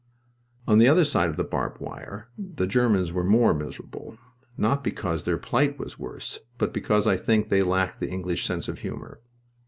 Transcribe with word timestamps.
On 0.67 0.79
the 0.79 0.87
other 0.87 1.05
side 1.05 1.29
of 1.29 1.35
the 1.35 1.43
barbed 1.43 1.79
wire 1.79 2.27
the 2.35 2.65
Germans 2.65 3.11
were 3.13 3.23
more 3.23 3.53
miserable, 3.53 4.17
not 4.57 4.83
because 4.83 5.25
their 5.25 5.37
plight 5.37 5.77
was 5.77 5.99
worse, 5.99 6.39
but 6.57 6.73
because 6.73 7.05
I 7.05 7.15
think 7.15 7.49
they 7.49 7.61
lacked 7.61 7.99
the 7.99 8.09
English 8.09 8.47
sense 8.47 8.67
of 8.67 8.79
humor. 8.79 9.21